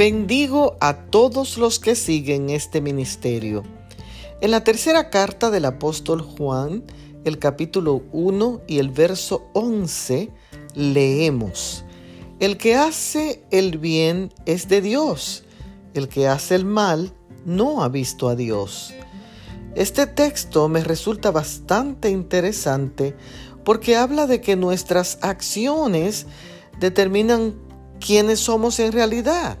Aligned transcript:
Bendigo 0.00 0.78
a 0.80 0.96
todos 0.96 1.58
los 1.58 1.78
que 1.78 1.94
siguen 1.94 2.48
este 2.48 2.80
ministerio. 2.80 3.64
En 4.40 4.50
la 4.50 4.64
tercera 4.64 5.10
carta 5.10 5.50
del 5.50 5.66
apóstol 5.66 6.22
Juan, 6.22 6.84
el 7.26 7.38
capítulo 7.38 8.04
1 8.10 8.62
y 8.66 8.78
el 8.78 8.88
verso 8.88 9.50
11, 9.52 10.30
leemos, 10.74 11.84
El 12.38 12.56
que 12.56 12.76
hace 12.76 13.44
el 13.50 13.76
bien 13.76 14.32
es 14.46 14.68
de 14.68 14.80
Dios, 14.80 15.44
el 15.92 16.08
que 16.08 16.28
hace 16.28 16.54
el 16.54 16.64
mal 16.64 17.12
no 17.44 17.82
ha 17.82 17.90
visto 17.90 18.30
a 18.30 18.36
Dios. 18.36 18.94
Este 19.74 20.06
texto 20.06 20.70
me 20.70 20.82
resulta 20.82 21.30
bastante 21.30 22.08
interesante 22.08 23.14
porque 23.66 23.96
habla 23.96 24.26
de 24.26 24.40
que 24.40 24.56
nuestras 24.56 25.18
acciones 25.20 26.26
determinan 26.78 27.54
quiénes 28.00 28.40
somos 28.40 28.80
en 28.80 28.92
realidad. 28.92 29.58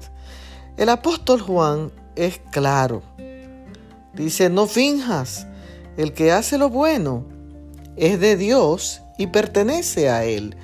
El 0.76 0.88
apóstol 0.88 1.40
Juan 1.40 1.92
es 2.16 2.40
claro. 2.50 3.02
Dice, 4.14 4.50
no 4.50 4.66
finjas, 4.66 5.46
el 5.96 6.12
que 6.12 6.32
hace 6.32 6.58
lo 6.58 6.70
bueno 6.70 7.24
es 7.96 8.18
de 8.20 8.36
Dios 8.36 9.02
y 9.18 9.26
pertenece 9.28 10.08
a 10.08 10.24
Él, 10.24 10.56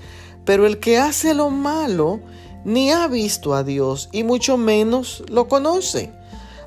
pero 0.44 0.66
el 0.66 0.78
que 0.78 0.98
hace 0.98 1.34
lo 1.34 1.50
malo 1.50 2.20
ni 2.64 2.90
ha 2.90 3.06
visto 3.06 3.54
a 3.54 3.62
Dios 3.62 4.08
y 4.12 4.24
mucho 4.24 4.56
menos 4.56 5.22
lo 5.28 5.46
conoce. 5.48 6.12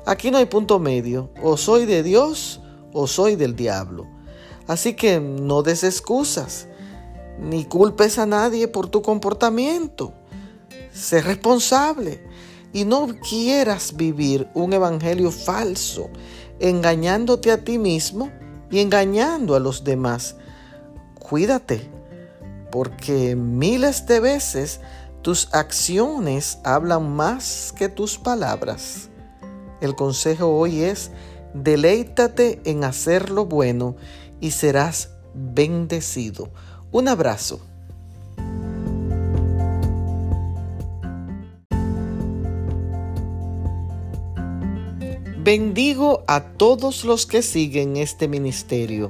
Aquí 0.06 0.30
no 0.30 0.38
hay 0.38 0.46
punto 0.46 0.78
medio, 0.78 1.30
o 1.42 1.56
soy 1.56 1.84
de 1.84 2.02
Dios 2.02 2.60
o 2.92 3.06
soy 3.06 3.36
del 3.36 3.54
diablo. 3.54 4.06
Así 4.66 4.94
que 4.94 5.20
no 5.20 5.62
des 5.62 5.84
excusas, 5.84 6.68
ni 7.38 7.64
culpes 7.64 8.18
a 8.18 8.26
nadie 8.26 8.68
por 8.68 8.88
tu 8.88 9.02
comportamiento. 9.02 10.14
Sé 10.92 11.20
responsable 11.22 12.24
y 12.72 12.84
no 12.84 13.08
quieras 13.28 13.96
vivir 13.96 14.48
un 14.54 14.72
evangelio 14.72 15.30
falso, 15.30 16.10
engañándote 16.58 17.50
a 17.50 17.64
ti 17.64 17.78
mismo 17.78 18.30
y 18.70 18.80
engañando 18.80 19.54
a 19.54 19.60
los 19.60 19.84
demás. 19.84 20.36
Cuídate, 21.18 21.90
porque 22.70 23.34
miles 23.36 24.06
de 24.06 24.20
veces 24.20 24.80
tus 25.22 25.52
acciones 25.52 26.58
hablan 26.64 27.10
más 27.10 27.74
que 27.76 27.88
tus 27.88 28.18
palabras. 28.18 29.10
El 29.80 29.94
consejo 29.94 30.46
hoy 30.46 30.82
es, 30.82 31.10
deleítate 31.54 32.60
en 32.64 32.84
hacer 32.84 33.30
lo 33.30 33.46
bueno 33.46 33.96
y 34.40 34.52
serás 34.52 35.10
bendecido. 35.34 36.50
Un 36.92 37.08
abrazo. 37.08 37.60
Bendigo 45.42 46.22
a 46.26 46.52
todos 46.58 47.06
los 47.06 47.24
que 47.24 47.40
siguen 47.40 47.96
este 47.96 48.28
ministerio. 48.28 49.08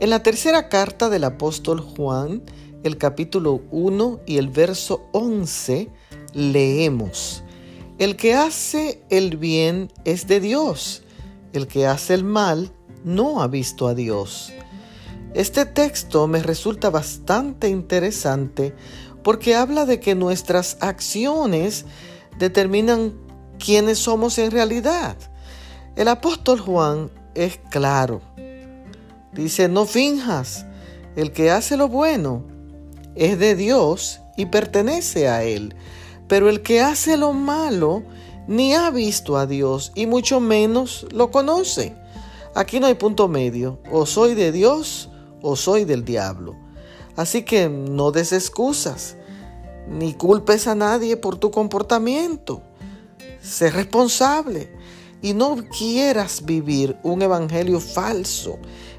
En 0.00 0.08
la 0.08 0.22
tercera 0.22 0.70
carta 0.70 1.10
del 1.10 1.24
apóstol 1.24 1.78
Juan, 1.78 2.42
el 2.84 2.96
capítulo 2.96 3.60
1 3.70 4.20
y 4.24 4.38
el 4.38 4.48
verso 4.48 5.10
11, 5.12 5.90
leemos, 6.32 7.44
El 7.98 8.16
que 8.16 8.32
hace 8.32 9.04
el 9.10 9.36
bien 9.36 9.92
es 10.06 10.26
de 10.26 10.40
Dios, 10.40 11.02
el 11.52 11.66
que 11.66 11.86
hace 11.86 12.14
el 12.14 12.24
mal 12.24 12.72
no 13.04 13.42
ha 13.42 13.46
visto 13.46 13.88
a 13.88 13.94
Dios. 13.94 14.54
Este 15.34 15.66
texto 15.66 16.28
me 16.28 16.42
resulta 16.42 16.88
bastante 16.88 17.68
interesante 17.68 18.74
porque 19.22 19.54
habla 19.54 19.84
de 19.84 20.00
que 20.00 20.14
nuestras 20.14 20.78
acciones 20.80 21.84
determinan 22.38 23.12
quiénes 23.58 23.98
somos 23.98 24.38
en 24.38 24.50
realidad. 24.50 25.18
El 25.94 26.08
apóstol 26.08 26.58
Juan 26.58 27.10
es 27.34 27.60
claro. 27.70 28.22
Dice, 29.34 29.68
no 29.68 29.84
finjas, 29.84 30.64
el 31.16 31.32
que 31.32 31.50
hace 31.50 31.76
lo 31.76 31.88
bueno 31.88 32.44
es 33.14 33.38
de 33.38 33.54
Dios 33.54 34.20
y 34.38 34.46
pertenece 34.46 35.28
a 35.28 35.44
Él, 35.44 35.74
pero 36.28 36.48
el 36.48 36.62
que 36.62 36.80
hace 36.80 37.18
lo 37.18 37.34
malo 37.34 38.04
ni 38.48 38.74
ha 38.74 38.90
visto 38.90 39.36
a 39.36 39.44
Dios 39.44 39.92
y 39.94 40.06
mucho 40.06 40.40
menos 40.40 41.06
lo 41.12 41.30
conoce. 41.30 41.94
Aquí 42.54 42.80
no 42.80 42.86
hay 42.86 42.94
punto 42.94 43.28
medio, 43.28 43.78
o 43.90 44.06
soy 44.06 44.34
de 44.34 44.50
Dios 44.50 45.10
o 45.42 45.56
soy 45.56 45.84
del 45.84 46.06
diablo. 46.06 46.56
Así 47.16 47.42
que 47.42 47.68
no 47.68 48.12
des 48.12 48.32
excusas, 48.32 49.16
ni 49.86 50.14
culpes 50.14 50.66
a 50.66 50.74
nadie 50.74 51.18
por 51.18 51.36
tu 51.36 51.50
comportamiento. 51.50 52.62
Sé 53.42 53.70
responsable 53.70 54.70
y 55.22 55.34
no 55.34 55.56
quieras 55.78 56.44
vivir 56.44 56.98
un 57.02 57.22
evangelio 57.22 57.80
falso, 57.80 58.58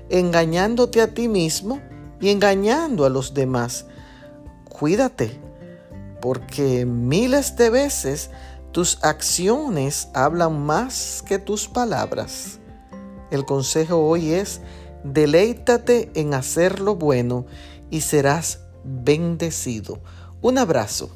engañándote 0.09 1.01
a 1.01 1.13
ti 1.13 1.27
mismo 1.27 1.81
y 2.19 2.29
engañando 2.29 3.05
a 3.05 3.09
los 3.09 3.33
demás. 3.33 3.85
Cuídate, 4.69 5.39
porque 6.21 6.85
miles 6.85 7.57
de 7.57 7.69
veces 7.69 8.29
tus 8.71 8.97
acciones 9.03 10.07
hablan 10.13 10.59
más 10.65 11.23
que 11.27 11.37
tus 11.37 11.67
palabras. 11.67 12.59
El 13.29 13.45
consejo 13.45 13.97
hoy 13.97 14.31
es, 14.31 14.61
deleítate 15.03 16.11
en 16.15 16.33
hacer 16.33 16.79
lo 16.79 16.95
bueno 16.95 17.45
y 17.89 18.01
serás 18.01 18.61
bendecido. 18.83 19.99
Un 20.41 20.57
abrazo. 20.57 21.11